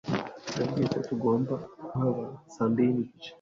Nabwiwe 0.55 0.87
ko 0.93 0.99
tugomba 1.07 1.53
kuhaba 1.87 2.23
saa 2.53 2.69
mbiri 2.71 2.91
n'igice. 2.93 3.29